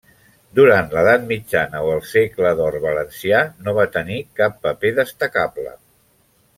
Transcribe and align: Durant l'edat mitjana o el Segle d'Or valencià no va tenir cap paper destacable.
Durant 0.59 0.87
l'edat 0.95 1.27
mitjana 1.31 1.83
o 1.89 1.91
el 1.97 2.01
Segle 2.13 2.55
d'Or 2.61 2.79
valencià 2.87 3.45
no 3.69 3.77
va 3.83 3.89
tenir 4.01 4.19
cap 4.43 4.61
paper 4.69 4.97
destacable. 5.05 5.73